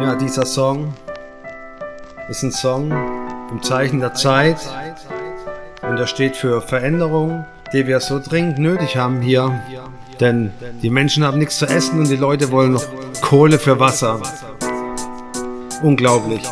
[0.00, 0.94] Ja, dieser Song
[2.30, 2.90] ist ein Song
[3.50, 4.56] im Zeichen der Zeit
[5.82, 9.60] und er steht für Veränderung, die wir so dringend nötig haben hier.
[10.18, 10.52] Denn
[10.82, 12.84] die Menschen haben nichts zu essen und die Leute wollen noch
[13.20, 14.22] Kohle für Wasser.
[15.82, 16.42] Unglaublich.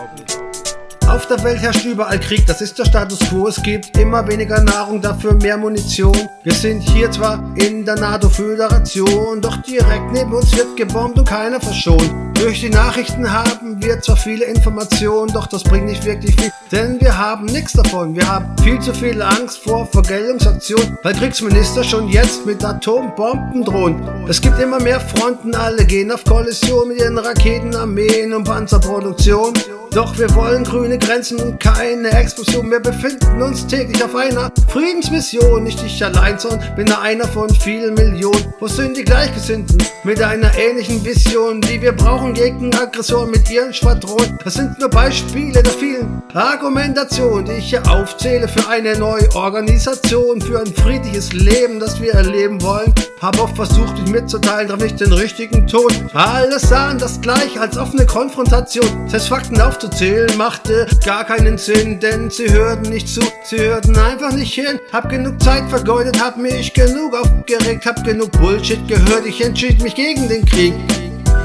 [1.08, 3.48] Auf der Welt herrscht überall Krieg, das ist der Status quo.
[3.48, 6.16] Es gibt immer weniger Nahrung, dafür mehr Munition.
[6.42, 11.58] Wir sind hier zwar in der NATO-Föderation, doch direkt neben uns wird gebombt und keiner
[11.58, 12.27] verschont.
[12.38, 17.00] Durch die Nachrichten haben wir zwar viele Informationen, doch das bringt nicht wirklich viel, denn
[17.00, 18.14] wir haben nichts davon.
[18.14, 24.00] Wir haben viel zu viel Angst vor Vergeltungsaktionen, weil Kriegsminister schon jetzt mit Atombomben drohen.
[24.28, 29.54] Es gibt immer mehr Fronten, alle gehen auf Kollision mit ihren Raketen, Armeen und Panzerproduktion.
[29.92, 32.70] Doch wir wollen grüne Grenzen und keine Explosion.
[32.70, 35.62] Wir befinden uns täglich auf einer Friedensmission.
[35.62, 38.52] Nicht ich allein, sondern bin einer von vielen Millionen.
[38.60, 43.72] Wo sind die Gleichgesinnten mit einer ähnlichen Vision, die wir brauchen gegen Aggression mit ihren
[43.72, 44.38] Schwadronen?
[44.44, 50.40] Das sind nur Beispiele der vielen Argumentationen, die ich hier aufzähle für eine neue Organisation,
[50.40, 52.94] für ein friedliches Leben, das wir erleben wollen.
[53.20, 55.90] Hab oft versucht, dich mitzuteilen, doch nicht den richtigen Ton.
[56.12, 59.08] Alles sahen das gleich als offene Konfrontation.
[59.08, 64.32] Selbst Fakten aufzuzählen machte gar keinen Sinn, denn sie hörten nicht zu, sie hörten einfach
[64.32, 64.80] nicht hin.
[64.92, 69.94] Hab genug Zeit vergeudet, hab mich genug aufgeregt, hab genug Bullshit gehört, ich entschied mich
[69.94, 70.74] gegen den Krieg.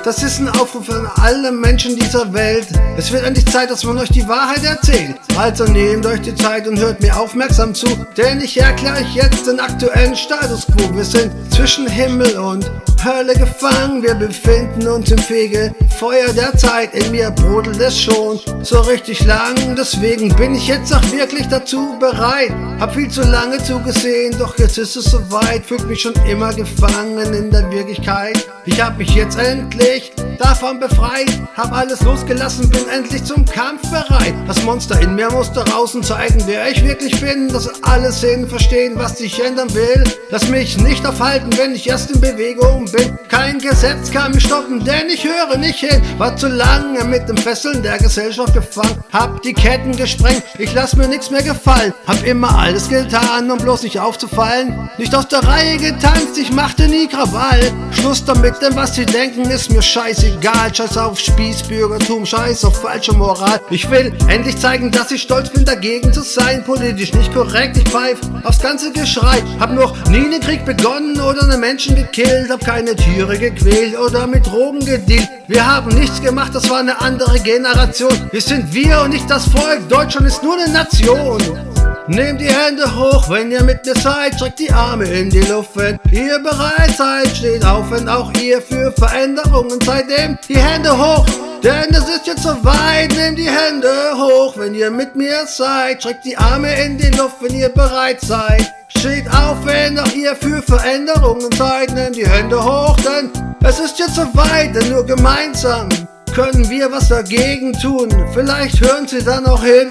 [0.03, 2.67] Das ist ein Aufruf an alle Menschen dieser Welt.
[2.98, 5.16] Es wird endlich Zeit, dass man euch die Wahrheit erzählt.
[5.38, 7.86] Also nehmt euch die Zeit und hört mir aufmerksam zu,
[8.18, 10.95] denn ich erkläre euch jetzt den aktuellen Status quo.
[10.95, 12.70] Wir sind zwischen Himmel und
[13.03, 15.75] Hölle gefangen, wir befinden uns im Fege.
[15.99, 19.75] Feuer der Zeit, in mir brodelt es schon so richtig lang.
[19.77, 22.52] Deswegen bin ich jetzt auch wirklich dazu bereit.
[22.80, 25.66] Hab viel zu lange zugesehen, doch jetzt ist es soweit.
[25.66, 28.47] Fühlt mich schon immer gefangen in der Wirklichkeit.
[28.66, 31.31] Ich hab mich jetzt endlich davon befreit.
[31.56, 34.34] Hab alles losgelassen, bin endlich zum Kampf bereit.
[34.47, 35.50] Das Monster in mir muss
[35.96, 37.47] und zeigen, wer ich wirklich bin.
[37.47, 40.03] Dass alle Szenen verstehen, was ich ändern will.
[40.30, 43.18] Lass mich nicht aufhalten, wenn ich erst in Bewegung bin.
[43.30, 46.02] Kein Gesetz kann mich stoppen, denn ich höre nicht hin.
[46.18, 49.03] War zu lange mit dem Fesseln der Gesellschaft gefangen.
[49.12, 51.94] Hab die Ketten gesprengt, ich lass mir nichts mehr gefallen.
[52.07, 54.90] Hab immer alles getan, um bloß nicht aufzufallen.
[54.97, 57.72] Nicht aus der Reihe getanzt, ich machte nie Krawall.
[57.91, 60.32] Schluss damit, denn was sie denken, ist mir scheißegal.
[60.73, 63.59] Scheiß auf Spießbürgertum, scheiß auf falsche Moral.
[63.69, 66.63] Ich will endlich zeigen, dass ich stolz bin, dagegen zu sein.
[66.63, 69.44] Politisch nicht korrekt, ich pfeif aufs ganze Geschrei.
[69.59, 72.49] Hab noch nie einen Krieg begonnen oder einen Menschen gekillt.
[72.49, 75.29] Hab keine Tiere gequält oder mit Drogen gedealt.
[75.47, 78.29] Wir haben nichts gemacht, das war eine andere Generation.
[78.31, 79.88] Wir sind wir und nicht das Volk.
[79.89, 81.72] Deutschland ist nur eine Nation.
[82.08, 85.69] Nehmt die Hände hoch, wenn ihr mit mir seid, streckt die Arme in die Luft,
[85.75, 90.92] wenn ihr bereit seid, steht auf, wenn auch ihr für Veränderungen seid, nehmt die Hände
[90.92, 91.25] hoch,
[91.63, 96.25] denn es ist jetzt soweit, nehmt die Hände hoch, wenn ihr mit mir seid, streckt
[96.25, 100.62] die Arme in die Luft, wenn ihr bereit seid, steht auf, wenn auch ihr für
[100.62, 103.31] Veränderungen seid, nehmt die Hände hoch, denn
[103.63, 105.88] es ist jetzt soweit, denn nur gemeinsam
[106.36, 109.90] können wir was dagegen tun, vielleicht hören sie dann auch hin.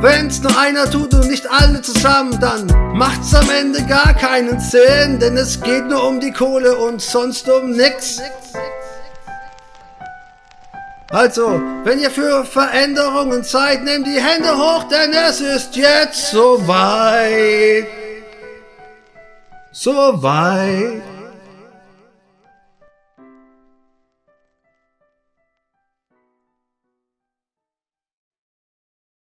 [0.00, 5.18] Wenn's nur einer tut und nicht alle zusammen, dann macht's am Ende gar keinen Sinn,
[5.18, 8.20] denn es geht nur um die Kohle und sonst um nix.
[11.10, 17.86] Also, wenn ihr für Veränderungen seid, nehmt die Hände hoch, denn es ist jetzt soweit.
[19.72, 21.15] Soweit.